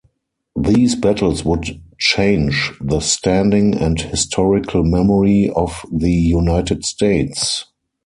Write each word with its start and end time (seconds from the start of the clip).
These 0.59 0.95
battles 0.95 1.45
would 1.45 1.79
change 1.99 2.71
the 2.83 3.01
standing 3.01 3.75
and 3.79 4.01
historical 4.01 4.83
memory 4.83 5.51
of 5.55 5.85
the 5.91 6.11
United 6.11 6.83
States. 6.85 7.65